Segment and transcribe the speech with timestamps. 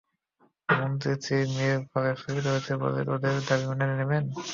[0.69, 4.23] মন্ত্রীর স্ত্রী-মেয়ের গলায় ছুরি ধরেছে বলে ওদের দাবি মেনে নেবেন!